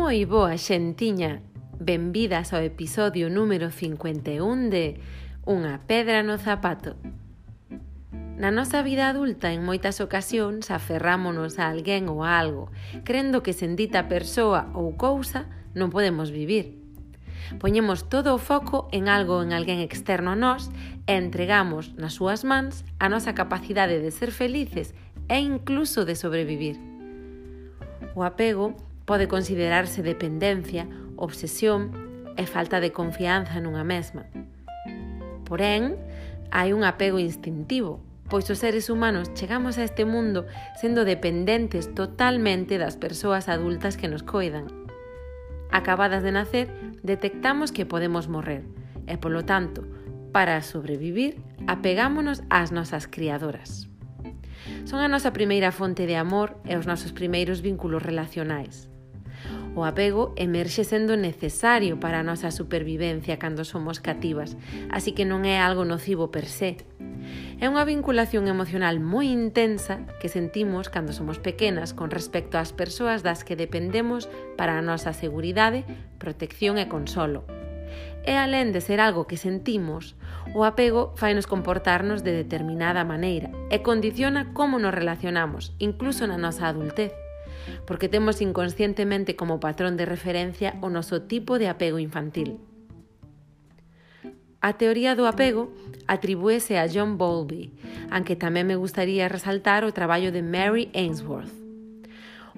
Moi 0.00 0.24
boa 0.24 0.56
xentiña, 0.56 1.44
benvidas 1.76 2.56
ao 2.56 2.64
episodio 2.64 3.28
número 3.28 3.68
51 3.68 4.72
de 4.72 4.96
Unha 5.44 5.84
pedra 5.84 6.24
no 6.24 6.40
zapato. 6.40 6.96
Na 8.40 8.48
nosa 8.48 8.80
vida 8.80 9.12
adulta 9.12 9.52
en 9.52 9.60
moitas 9.60 10.00
ocasións 10.00 10.72
aferrámonos 10.72 11.60
a 11.60 11.68
alguén 11.68 12.08
ou 12.08 12.24
a 12.24 12.40
algo, 12.40 12.72
crendo 13.04 13.44
que 13.44 13.52
sen 13.52 13.76
dita 13.76 14.08
persoa 14.08 14.72
ou 14.72 14.96
cousa 14.96 15.52
non 15.76 15.92
podemos 15.92 16.32
vivir. 16.32 16.80
Poñemos 17.60 18.08
todo 18.08 18.32
o 18.32 18.40
foco 18.40 18.88
en 18.96 19.12
algo 19.12 19.36
ou 19.36 19.44
en 19.44 19.52
alguén 19.52 19.84
externo 19.84 20.32
a 20.32 20.40
nós 20.40 20.72
e 21.04 21.12
entregamos 21.20 21.92
nas 22.00 22.16
súas 22.16 22.40
mans 22.40 22.88
a 22.96 23.12
nosa 23.12 23.36
capacidade 23.36 24.00
de 24.00 24.08
ser 24.08 24.32
felices 24.32 24.96
e 25.28 25.44
incluso 25.44 26.08
de 26.08 26.16
sobrevivir. 26.16 26.80
O 28.16 28.24
apego 28.24 28.80
Pode 29.10 29.26
considerarse 29.26 30.04
dependencia, 30.06 30.86
obsesión 31.18 31.90
e 32.38 32.46
falta 32.46 32.78
de 32.78 32.94
confianza 32.94 33.58
nunha 33.58 33.82
mesma. 33.82 34.30
Porén, 35.42 35.98
hai 36.54 36.70
un 36.70 36.86
apego 36.86 37.18
instintivo, 37.18 37.98
pois 38.30 38.46
os 38.54 38.62
seres 38.62 38.86
humanos 38.86 39.34
chegamos 39.34 39.82
a 39.82 39.84
este 39.84 40.06
mundo 40.06 40.46
sendo 40.78 41.02
dependentes 41.02 41.90
totalmente 41.90 42.78
das 42.78 42.94
persoas 42.94 43.50
adultas 43.50 43.98
que 43.98 44.06
nos 44.06 44.22
coidan. 44.22 44.70
Acabadas 45.74 46.22
de 46.22 46.30
nacer, 46.30 46.70
detectamos 47.02 47.74
que 47.74 47.90
podemos 47.90 48.30
morrer 48.30 48.62
e, 49.10 49.18
polo 49.18 49.42
tanto, 49.42 49.90
para 50.30 50.62
sobrevivir, 50.62 51.42
apegámonos 51.66 52.46
ás 52.46 52.70
nosas 52.70 53.10
criadoras. 53.10 53.90
Son 54.86 55.02
a 55.02 55.10
nosa 55.10 55.34
primeira 55.34 55.74
fonte 55.74 56.06
de 56.06 56.14
amor 56.14 56.62
e 56.62 56.78
os 56.78 56.86
nosos 56.86 57.10
primeiros 57.10 57.58
vínculos 57.58 58.06
relacionais. 58.06 58.86
O 59.78 59.86
apego 59.86 60.34
emerxe 60.34 60.82
sendo 60.82 61.14
necesario 61.14 62.02
para 62.02 62.20
a 62.20 62.26
nosa 62.26 62.50
supervivencia 62.50 63.38
cando 63.38 63.62
somos 63.62 64.02
cativas, 64.02 64.58
así 64.90 65.14
que 65.14 65.22
non 65.22 65.46
é 65.46 65.62
algo 65.62 65.86
nocivo 65.86 66.34
per 66.34 66.50
se. 66.50 66.82
É 67.62 67.70
unha 67.70 67.86
vinculación 67.86 68.50
emocional 68.50 68.98
moi 68.98 69.30
intensa 69.30 70.02
que 70.18 70.32
sentimos 70.32 70.90
cando 70.90 71.14
somos 71.14 71.38
pequenas 71.38 71.94
con 71.94 72.10
respecto 72.10 72.58
ás 72.58 72.74
persoas 72.74 73.22
das 73.22 73.46
que 73.46 73.54
dependemos 73.54 74.26
para 74.58 74.74
a 74.74 74.82
nosa 74.82 75.14
seguridade, 75.14 75.86
protección 76.18 76.74
e 76.80 76.90
consolo. 76.90 77.46
E 78.26 78.34
alén 78.34 78.74
de 78.74 78.82
ser 78.82 78.98
algo 78.98 79.30
que 79.30 79.38
sentimos, 79.38 80.18
o 80.50 80.66
apego 80.66 81.14
fainos 81.14 81.46
comportarnos 81.46 82.26
de 82.26 82.34
determinada 82.34 83.06
maneira 83.06 83.54
e 83.70 83.86
condiciona 83.86 84.50
como 84.50 84.82
nos 84.82 84.96
relacionamos, 84.96 85.76
incluso 85.78 86.26
na 86.26 86.40
nosa 86.40 86.66
adultez 86.66 87.14
porque 87.86 88.08
temos 88.08 88.40
inconscientemente 88.40 89.36
como 89.36 89.60
patrón 89.60 89.96
de 89.96 90.06
referencia 90.06 90.76
o 90.80 90.88
noso 90.88 91.22
tipo 91.26 91.58
de 91.58 91.68
apego 91.68 91.98
infantil. 91.98 92.58
A 94.60 94.76
teoría 94.76 95.16
do 95.16 95.24
apego 95.24 95.72
atribúese 96.04 96.76
a 96.76 96.84
John 96.84 97.16
Bowlby, 97.16 97.72
aunque 98.12 98.36
tamén 98.36 98.68
me 98.68 98.76
gustaría 98.76 99.24
resaltar 99.24 99.88
o 99.88 99.96
traballo 99.96 100.28
de 100.36 100.44
Mary 100.44 100.92
Ainsworth. 100.92 101.48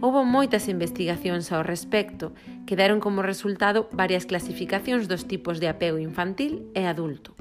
Houbo 0.03 0.27
moitas 0.27 0.67
investigacións 0.67 1.55
ao 1.55 1.63
respecto 1.63 2.35
que 2.67 2.75
deron 2.75 2.99
como 2.99 3.23
resultado 3.23 3.87
varias 3.95 4.27
clasificacións 4.27 5.07
dos 5.07 5.31
tipos 5.31 5.63
de 5.63 5.71
apego 5.71 6.03
infantil 6.03 6.67
e 6.75 6.91
adulto. 6.91 7.39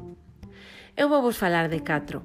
Eu 0.93 1.09
vou 1.09 1.25
vos 1.25 1.41
falar 1.41 1.65
de 1.71 1.81
catro, 1.81 2.21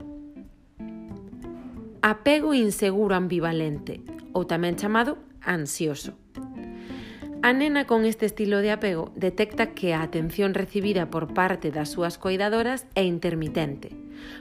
apego 2.02 2.52
inseguro 2.52 3.14
ambivalente, 3.14 4.00
ou 4.36 4.44
tamén 4.44 4.76
chamado 4.76 5.16
ansioso. 5.44 6.18
A 7.46 7.52
nena 7.52 7.86
con 7.86 8.04
este 8.04 8.26
estilo 8.26 8.58
de 8.58 8.74
apego 8.74 9.12
detecta 9.14 9.70
que 9.70 9.94
a 9.94 10.02
atención 10.02 10.50
recibida 10.50 11.10
por 11.14 11.30
parte 11.30 11.70
das 11.70 11.94
súas 11.94 12.18
coidadoras 12.18 12.90
é 12.98 13.06
intermitente. 13.06 13.94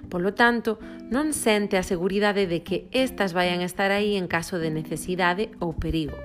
Polo 0.09 0.33
tanto, 0.33 0.81
non 1.13 1.29
sente 1.29 1.77
a 1.77 1.85
seguridade 1.85 2.49
de 2.49 2.66
que 2.66 2.89
estas 2.89 3.38
vayan 3.38 3.61
estar 3.61 3.93
aí 3.93 4.17
en 4.17 4.25
caso 4.25 4.57
de 4.57 4.73
necesidade 4.73 5.53
ou 5.61 5.77
perigo. 5.77 6.17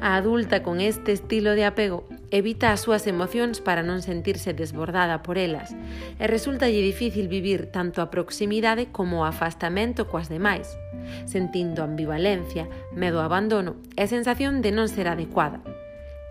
A 0.00 0.14
adulta 0.14 0.62
con 0.62 0.80
este 0.80 1.10
estilo 1.10 1.58
de 1.58 1.66
apego 1.66 2.06
evita 2.30 2.70
as 2.70 2.86
súas 2.86 3.06
emocións 3.10 3.58
para 3.58 3.82
non 3.82 4.00
sentirse 4.00 4.54
desbordada 4.54 5.20
por 5.26 5.34
elas 5.34 5.74
e 6.22 6.24
resultalle 6.30 6.78
difícil 6.78 7.26
vivir 7.26 7.68
tanto 7.74 7.98
a 7.98 8.08
proximidade 8.08 8.88
como 8.94 9.22
o 9.22 9.28
afastamento 9.28 10.06
coas 10.06 10.30
demais, 10.30 10.78
sentindo 11.26 11.82
ambivalencia, 11.82 12.70
medo 12.94 13.18
ao 13.18 13.26
abandono 13.26 13.76
e 13.98 14.06
sensación 14.06 14.62
de 14.62 14.70
non 14.70 14.86
ser 14.86 15.10
adecuada 15.10 15.58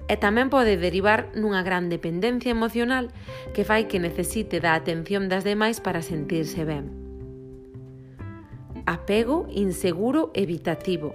e 0.10 0.18
tamén 0.18 0.50
pode 0.50 0.74
derivar 0.82 1.30
nunha 1.38 1.62
gran 1.62 1.88
dependencia 1.88 2.50
emocional 2.50 3.14
que 3.54 3.62
fai 3.62 3.86
que 3.86 4.02
necesite 4.02 4.58
da 4.58 4.74
atención 4.74 5.30
das 5.30 5.46
demais 5.46 5.78
para 5.78 6.02
sentirse 6.02 6.66
ben. 6.66 6.90
Apego 8.90 9.46
inseguro 9.54 10.34
evitativo. 10.34 11.14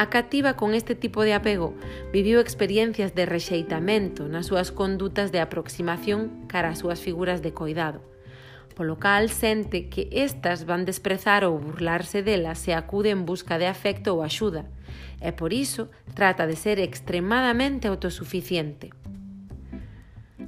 A 0.00 0.08
cativa 0.08 0.56
con 0.56 0.72
este 0.72 0.94
tipo 0.94 1.24
de 1.24 1.34
apego 1.34 1.74
viviu 2.10 2.40
experiencias 2.40 3.12
de 3.12 3.28
rexeitamento 3.28 4.32
nas 4.32 4.48
súas 4.48 4.72
condutas 4.72 5.28
de 5.28 5.44
aproximación 5.44 6.48
cara 6.48 6.72
ás 6.72 6.80
súas 6.80 7.04
figuras 7.04 7.44
de 7.44 7.52
coidado, 7.52 8.00
polo 8.72 8.96
cal 8.96 9.28
sente 9.28 9.92
que 9.92 10.08
estas 10.08 10.64
van 10.64 10.88
desprezar 10.88 11.44
ou 11.44 11.60
burlarse 11.60 12.24
dela 12.24 12.56
se 12.56 12.72
acude 12.72 13.12
en 13.12 13.28
busca 13.28 13.60
de 13.60 13.68
afecto 13.68 14.16
ou 14.16 14.24
axuda, 14.24 14.72
e 15.20 15.36
por 15.36 15.52
iso 15.52 15.92
trata 16.16 16.48
de 16.48 16.56
ser 16.56 16.80
extremadamente 16.80 17.84
autosuficiente. 17.84 18.96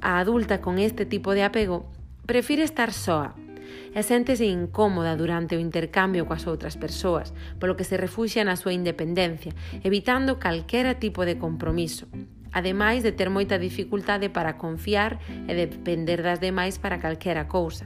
A 0.01 0.17
adulta 0.17 0.65
con 0.65 0.81
este 0.81 1.05
tipo 1.05 1.37
de 1.37 1.45
apego 1.45 1.85
prefire 2.25 2.65
estar 2.65 2.89
soa, 2.89 3.37
e 3.93 4.01
séntese 4.01 4.49
incómoda 4.49 5.13
durante 5.15 5.55
o 5.55 5.61
intercambio 5.61 6.25
coas 6.25 6.49
outras 6.49 6.75
persoas, 6.75 7.31
polo 7.61 7.77
que 7.77 7.85
se 7.85 7.95
refuxia 7.95 8.41
na 8.41 8.57
súa 8.57 8.73
independencia, 8.73 9.53
evitando 9.85 10.41
calquera 10.41 10.97
tipo 10.97 11.23
de 11.23 11.37
compromiso, 11.37 12.09
ademais 12.53 13.05
de 13.05 13.13
ter 13.13 13.29
moita 13.29 13.61
dificultade 13.61 14.33
para 14.33 14.57
confiar 14.57 15.21
e 15.45 15.53
depender 15.53 16.25
das 16.25 16.41
demais 16.41 16.81
para 16.81 16.97
calquera 16.97 17.45
cousa, 17.45 17.85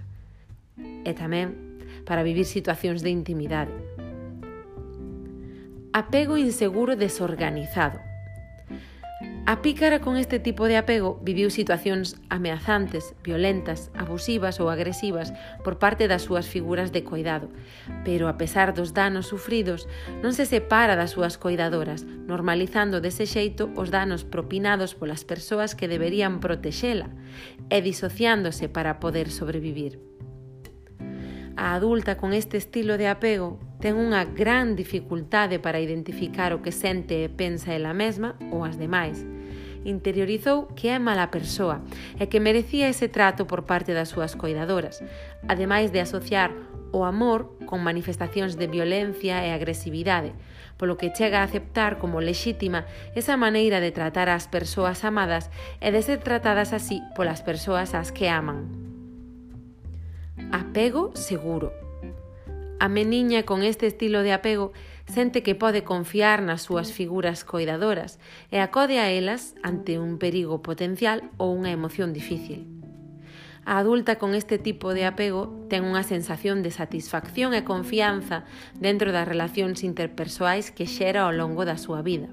e 0.80 1.12
tamén 1.12 1.56
para 2.08 2.24
vivir 2.24 2.48
situacións 2.48 3.04
de 3.04 3.12
intimidade. 3.12 3.76
Apego 5.92 6.38
inseguro 6.38 6.96
desorganizado. 6.96 8.06
A 9.50 9.62
pícara 9.62 10.02
con 10.02 10.18
este 10.18 10.40
tipo 10.40 10.68
de 10.68 10.75
apego 10.75 11.24
viviu 11.24 11.47
situacións 11.47 12.19
ameazantes, 12.28 13.16
violentas, 13.24 13.88
abusivas 13.96 14.59
ou 14.59 14.68
agresivas 14.68 15.31
por 15.63 15.80
parte 15.80 16.12
das 16.12 16.28
súas 16.28 16.52
figuras 16.52 16.91
de 16.91 17.08
coidado, 17.08 17.47
pero 18.03 18.28
a 18.28 18.36
pesar 18.36 18.75
dos 18.75 18.91
danos 18.91 19.31
sufridos, 19.31 19.88
non 20.19 20.36
se 20.36 20.44
separa 20.44 21.00
das 21.00 21.16
súas 21.16 21.40
coidadoras, 21.40 22.03
normalizando 22.03 23.00
dese 23.00 23.24
xeito 23.24 23.72
os 23.80 23.88
danos 23.88 24.28
propinados 24.28 25.00
polas 25.00 25.24
persoas 25.24 25.80
que 25.80 25.88
deberían 25.88 26.44
protexela 26.44 27.07
e 27.72 27.80
disociándose 27.80 28.68
para 28.68 29.00
poder 29.00 29.31
sobrevivir. 29.31 30.03
A 31.56 31.72
adulta 31.72 32.19
con 32.19 32.36
este 32.36 32.59
estilo 32.59 33.00
de 33.00 33.07
apego 33.07 33.63
ten 33.80 33.96
unha 33.96 34.28
gran 34.28 34.75
dificultade 34.75 35.63
para 35.63 35.80
identificar 35.80 36.52
o 36.52 36.59
que 36.59 36.75
sente 36.75 37.24
e 37.24 37.31
pensa 37.31 37.72
ela 37.72 37.96
mesma 37.96 38.36
ou 38.52 38.68
as 38.68 38.75
demais, 38.75 39.24
interiorizou 39.88 40.68
que 40.75 40.92
é 40.92 41.00
mala 41.00 41.31
persoa 41.31 41.80
e 42.20 42.28
que 42.28 42.44
merecía 42.44 42.92
ese 42.92 43.08
trato 43.08 43.48
por 43.48 43.64
parte 43.64 43.96
das 43.96 44.12
súas 44.12 44.36
coidadoras, 44.36 45.00
ademais 45.48 45.96
de 45.96 46.03
asociar 46.03 46.52
o 46.92 47.08
amor 47.08 47.56
con 47.64 47.84
manifestacións 47.84 48.59
de 48.59 48.68
violencia 48.68 49.44
e 49.48 49.56
agresividade, 49.56 50.36
polo 50.75 51.00
que 51.00 51.12
chega 51.16 51.39
a 51.39 51.48
aceptar 51.48 51.98
como 51.98 52.19
lexítima 52.19 52.86
esa 53.16 53.39
maneira 53.39 53.80
de 53.80 53.95
tratar 53.95 54.28
ás 54.28 54.51
persoas 54.51 55.07
amadas 55.07 55.50
e 55.80 55.89
de 55.95 56.04
ser 56.04 56.19
tratadas 56.19 56.75
así 56.75 57.00
polas 57.16 57.42
persoas 57.42 57.95
ás 57.95 58.12
que 58.12 58.28
aman. 58.28 58.68
Apego 60.51 61.16
seguro. 61.16 61.74
A 62.80 62.88
meniña 62.88 63.42
con 63.42 63.63
este 63.63 63.88
estilo 63.88 64.22
de 64.22 64.34
apego 64.38 64.72
Sente 65.07 65.42
que 65.42 65.56
pode 65.56 65.88
confiar 65.88 66.44
nas 66.44 66.68
súas 66.68 66.92
figuras 66.92 67.48
coidadoras 67.48 68.19
e 68.51 68.59
acode 68.59 69.00
a 69.00 69.07
elas 69.07 69.56
ante 69.63 69.95
un 69.98 70.19
perigo 70.19 70.59
potencial 70.59 71.31
ou 71.39 71.56
unha 71.56 71.71
emoción 71.71 72.12
difícil. 72.12 72.68
A 73.68 73.80
adulta 73.80 74.15
con 74.15 74.36
este 74.36 74.59
tipo 74.59 74.95
de 74.95 75.04
apego 75.04 75.51
ten 75.68 75.83
unha 75.88 76.04
sensación 76.04 76.63
de 76.63 76.71
satisfacción 76.71 77.51
e 77.56 77.68
confianza 77.68 78.48
dentro 78.80 79.12
das 79.15 79.27
relacións 79.27 79.83
interpersoais 79.83 80.71
que 80.75 80.88
xera 80.88 81.27
ao 81.27 81.36
longo 81.36 81.68
da 81.68 81.75
súa 81.75 82.00
vida. 82.00 82.31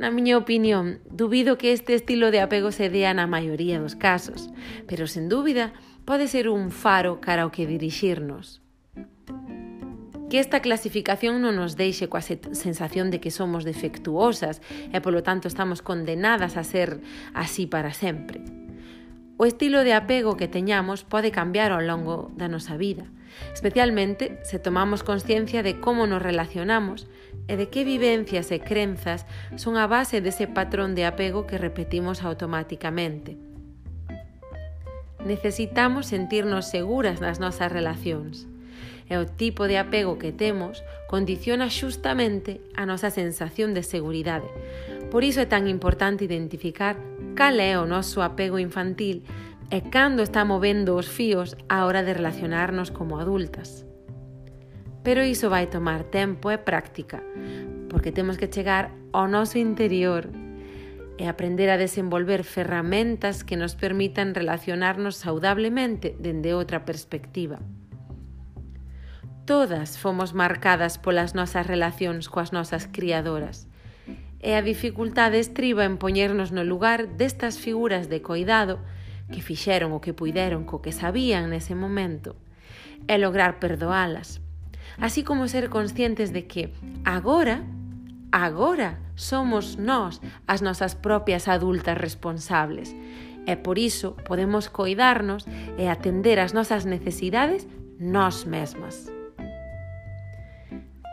Na 0.00 0.08
miña 0.08 0.40
opinión, 0.40 1.04
dubido 1.12 1.60
que 1.60 1.76
este 1.76 1.92
estilo 1.92 2.32
de 2.32 2.40
apego 2.40 2.72
se 2.72 2.88
dea 2.88 3.12
na 3.12 3.28
maioría 3.28 3.76
dos 3.76 3.92
casos, 3.92 4.48
pero 4.88 5.04
sen 5.04 5.28
dúbida 5.28 5.76
pode 6.08 6.28
ser 6.28 6.48
un 6.48 6.72
faro 6.72 7.20
cara 7.20 7.44
ao 7.44 7.52
que 7.52 7.68
dirixirnos 7.68 8.64
que 10.30 10.38
esta 10.38 10.62
clasificación 10.62 11.42
non 11.42 11.58
nos 11.58 11.74
deixe 11.74 12.06
coa 12.06 12.22
sensación 12.22 13.10
de 13.10 13.18
que 13.18 13.34
somos 13.34 13.66
defectuosas 13.66 14.62
e 14.94 15.02
polo 15.02 15.26
tanto 15.26 15.50
estamos 15.50 15.82
condenadas 15.82 16.54
a 16.54 16.62
ser 16.62 17.02
así 17.34 17.66
para 17.66 17.90
sempre. 17.90 18.38
O 19.34 19.44
estilo 19.44 19.82
de 19.82 19.90
apego 19.92 20.38
que 20.38 20.46
teñamos 20.46 21.02
pode 21.02 21.34
cambiar 21.34 21.74
ao 21.74 21.82
longo 21.82 22.30
da 22.38 22.46
nosa 22.46 22.78
vida, 22.78 23.10
especialmente 23.50 24.38
se 24.46 24.62
tomamos 24.62 25.02
consciencia 25.02 25.66
de 25.66 25.82
como 25.82 26.06
nos 26.06 26.22
relacionamos 26.22 27.10
e 27.50 27.58
de 27.58 27.66
que 27.66 27.82
vivencias 27.82 28.54
e 28.54 28.62
crenzas 28.62 29.26
son 29.58 29.74
a 29.74 29.90
base 29.90 30.22
dese 30.22 30.46
patrón 30.46 30.94
de 30.94 31.10
apego 31.10 31.42
que 31.50 31.58
repetimos 31.58 32.22
automáticamente. 32.22 33.34
Necesitamos 35.26 36.06
sentirnos 36.06 36.70
seguras 36.70 37.18
nas 37.18 37.42
nosas 37.42 37.74
relacións 37.74 38.46
e 39.10 39.18
o 39.18 39.26
tipo 39.26 39.66
de 39.66 39.76
apego 39.76 40.22
que 40.22 40.30
temos 40.30 40.86
condiciona 41.10 41.66
xustamente 41.66 42.62
a 42.78 42.86
nosa 42.86 43.10
sensación 43.10 43.74
de 43.74 43.82
seguridade. 43.82 44.46
Por 45.10 45.26
iso 45.26 45.42
é 45.42 45.50
tan 45.50 45.66
importante 45.66 46.22
identificar 46.22 46.94
cal 47.34 47.58
é 47.58 47.74
o 47.74 47.90
noso 47.90 48.22
apego 48.22 48.62
infantil 48.62 49.26
e 49.74 49.82
cando 49.90 50.22
está 50.22 50.46
movendo 50.46 50.94
os 50.94 51.10
fíos 51.10 51.58
á 51.66 51.82
hora 51.90 52.06
de 52.06 52.14
relacionarnos 52.14 52.94
como 52.94 53.18
adultas. 53.18 53.82
Pero 55.02 55.26
iso 55.26 55.50
vai 55.50 55.66
tomar 55.66 56.06
tempo 56.06 56.54
e 56.54 56.58
práctica, 56.62 57.18
porque 57.90 58.14
temos 58.14 58.38
que 58.38 58.46
chegar 58.46 58.94
ao 59.10 59.26
noso 59.26 59.58
interior 59.58 60.30
e 61.18 61.26
aprender 61.26 61.66
a 61.68 61.80
desenvolver 61.80 62.46
ferramentas 62.46 63.42
que 63.42 63.58
nos 63.58 63.74
permitan 63.74 64.38
relacionarnos 64.38 65.18
saudablemente 65.18 66.14
dende 66.22 66.54
outra 66.54 66.86
perspectiva. 66.86 67.58
Todas 69.50 69.98
fomos 69.98 70.32
marcadas 70.32 70.96
polas 70.96 71.34
nosas 71.34 71.66
relacións 71.66 72.30
coas 72.30 72.54
nosas 72.54 72.86
criadoras. 72.86 73.66
E 74.38 74.54
a 74.54 74.62
dificultade 74.62 75.42
estriba 75.42 75.82
en 75.82 75.98
poñernos 75.98 76.54
no 76.54 76.62
lugar 76.62 77.18
destas 77.18 77.58
figuras 77.58 78.06
de 78.06 78.22
coidado 78.22 78.78
que 79.26 79.42
fixeron 79.42 79.90
o 79.90 79.98
que 79.98 80.14
puideron 80.14 80.62
co 80.62 80.78
que 80.78 80.94
sabían 80.94 81.50
nese 81.50 81.74
momento 81.74 82.38
e 83.10 83.18
lograr 83.18 83.58
perdoalas. 83.58 84.38
Así 85.02 85.26
como 85.26 85.50
ser 85.50 85.66
conscientes 85.66 86.30
de 86.30 86.46
que 86.46 86.70
agora, 87.02 87.66
agora 88.30 89.02
somos 89.18 89.74
nós 89.74 90.22
as 90.46 90.62
nosas 90.62 90.94
propias 90.94 91.50
adultas 91.50 91.98
responsables 91.98 92.94
e 93.50 93.58
por 93.58 93.82
iso 93.82 94.14
podemos 94.22 94.70
coidarnos 94.70 95.42
e 95.74 95.90
atender 95.90 96.38
as 96.38 96.54
nosas 96.54 96.86
necesidades 96.86 97.66
nós 97.98 98.46
mesmas. 98.46 99.10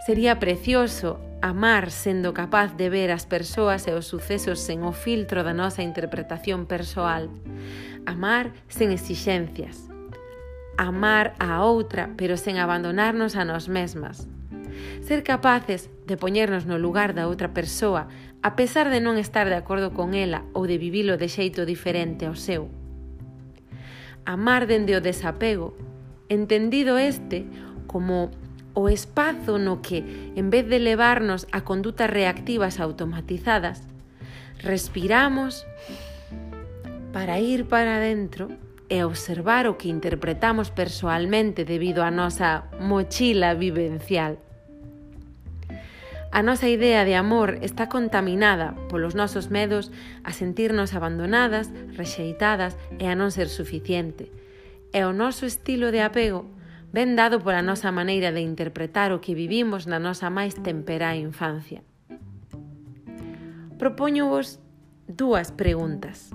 Sería 0.07 0.39
precioso 0.39 1.19
amar 1.42 1.92
sendo 1.92 2.33
capaz 2.33 2.77
de 2.77 2.89
ver 2.89 3.12
as 3.12 3.25
persoas 3.25 3.83
e 3.88 3.92
os 3.92 4.07
sucesos 4.07 4.56
sen 4.56 4.88
o 4.88 4.95
filtro 4.95 5.44
da 5.44 5.51
nosa 5.51 5.83
interpretación 5.83 6.63
persoal. 6.63 7.27
Amar 8.07 8.56
sen 8.71 8.95
exixencias. 8.95 9.92
Amar 10.80 11.36
a 11.44 11.59
outra, 11.68 12.15
pero 12.15 12.39
sen 12.39 12.56
abandonarnos 12.56 13.36
a 13.36 13.44
nós 13.44 13.68
mesmas. 13.68 14.31
Ser 15.04 15.27
capaces 15.27 15.92
de 16.07 16.15
poñernos 16.15 16.63
no 16.63 16.80
lugar 16.80 17.12
da 17.12 17.27
outra 17.27 17.51
persoa, 17.51 18.07
a 18.39 18.56
pesar 18.56 18.88
de 18.88 19.04
non 19.04 19.19
estar 19.19 19.51
de 19.51 19.59
acordo 19.59 19.92
con 19.92 20.15
ela 20.15 20.48
ou 20.56 20.71
de 20.71 20.80
vivilo 20.80 21.19
de 21.19 21.27
xeito 21.27 21.68
diferente 21.68 22.24
ao 22.24 22.39
seu. 22.39 22.71
Amar 24.24 24.71
dende 24.71 24.95
o 24.95 25.04
desapego, 25.04 25.75
entendido 26.31 26.95
este 26.95 27.44
como 27.92 28.31
o 28.77 28.89
espazo 28.89 29.57
no 29.57 29.81
que, 29.81 30.06
en 30.38 30.53
vez 30.53 30.69
de 30.69 30.77
levarnos 30.77 31.50
a 31.50 31.65
condutas 31.65 32.13
reactivas 32.13 32.79
automatizadas, 32.79 33.81
respiramos 34.62 35.65
para 37.12 37.39
ir 37.39 37.65
para 37.65 37.97
dentro 37.97 38.53
e 38.85 39.01
observar 39.01 39.65
o 39.65 39.81
que 39.81 39.89
interpretamos 39.89 40.69
persoalmente 40.69 41.65
debido 41.65 42.06
á 42.06 42.13
nosa 42.13 42.69
mochila 42.77 43.57
vivencial. 43.57 44.38
A 46.30 46.45
nosa 46.45 46.69
idea 46.69 47.01
de 47.01 47.18
amor 47.18 47.57
está 47.65 47.89
contaminada 47.89 48.77
polos 48.94 49.18
nosos 49.18 49.50
medos 49.50 49.89
a 50.21 50.38
sentirnos 50.38 50.94
abandonadas, 50.94 51.73
rexeitadas 51.97 52.77
e 53.01 53.09
a 53.09 53.18
non 53.18 53.33
ser 53.33 53.50
suficiente. 53.50 54.30
E 54.94 55.01
o 55.01 55.18
noso 55.18 55.50
estilo 55.50 55.89
de 55.89 56.06
apego 56.06 56.45
ven 56.97 57.13
dado 57.13 57.38
pola 57.45 57.61
nosa 57.61 57.94
maneira 57.94 58.33
de 58.33 58.41
interpretar 58.41 59.13
o 59.13 59.21
que 59.21 59.38
vivimos 59.38 59.85
na 59.85 60.01
nosa 60.01 60.33
máis 60.33 60.57
temperá 60.57 61.13
infancia. 61.13 61.85
Propoño 63.77 64.33
vos 64.33 64.57
dúas 65.05 65.53
preguntas. 65.53 66.33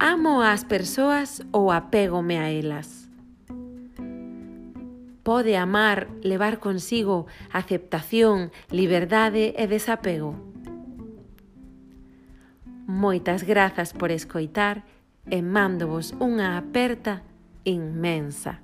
Amo 0.00 0.40
ás 0.40 0.64
persoas 0.64 1.44
ou 1.52 1.68
apégome 1.68 2.40
a 2.40 2.48
elas? 2.48 3.12
Pode 5.20 5.52
amar 5.60 6.08
levar 6.24 6.56
consigo 6.56 7.28
aceptación, 7.52 8.56
liberdade 8.72 9.52
e 9.52 9.68
desapego? 9.68 10.32
Moitas 12.88 13.44
grazas 13.44 13.92
por 13.92 14.08
escoitar 14.08 14.80
e 15.28 15.44
mándovos 15.44 16.16
unha 16.16 16.56
aperta 16.56 17.20
inmensa. 17.64 18.60